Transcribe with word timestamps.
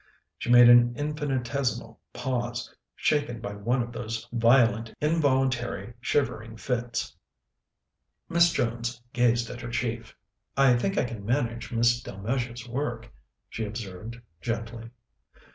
She 0.39 0.49
made 0.49 0.67
an 0.67 0.95
infinitesimal 0.97 1.99
pause, 2.11 2.73
shaken 2.95 3.39
by 3.39 3.53
one 3.53 3.83
of 3.83 3.91
those 3.91 4.27
violent, 4.33 4.91
involuntary, 4.99 5.93
shivering 6.01 6.57
fits. 6.57 7.15
Miss 8.27 8.51
Jones 8.51 8.99
gazed 9.13 9.51
at 9.51 9.61
her 9.61 9.69
chief. 9.69 10.15
"I 10.57 10.75
think 10.75 10.97
I 10.97 11.03
can 11.03 11.23
manage 11.23 11.71
Miss 11.71 12.01
Delmege's 12.01 12.67
work," 12.67 13.11
she 13.47 13.63
observed 13.63 14.19
gently. 14.41 14.89